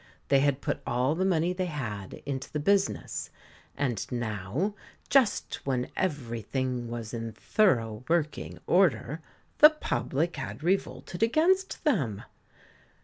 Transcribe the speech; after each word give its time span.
They 0.29 0.39
had 0.39 0.61
put 0.61 0.81
all 0.87 1.13
the 1.13 1.23
money 1.25 1.53
they 1.53 1.67
had 1.67 2.23
into 2.25 2.51
the 2.51 2.59
business; 2.59 3.29
and 3.77 4.03
now, 4.11 4.73
just 5.09 5.59
when 5.63 5.91
everything 5.95 6.89
was 6.89 7.13
in 7.13 7.33
thorough 7.33 8.03
working 8.07 8.57
order, 8.65 9.21
the 9.59 9.69
public 9.69 10.37
had 10.37 10.63
revolted 10.63 11.21
against 11.21 11.83
them. 11.83 12.23